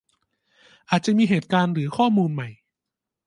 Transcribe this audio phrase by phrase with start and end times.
[0.89, 2.49] อาจจะมีเหตุการณ์หรือข้อมูลใหม่